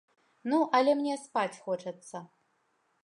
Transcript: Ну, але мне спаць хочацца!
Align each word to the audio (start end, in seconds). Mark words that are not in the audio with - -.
Ну, 0.51 0.61
але 0.77 0.95
мне 1.01 1.17
спаць 1.25 1.61
хочацца! 1.67 2.17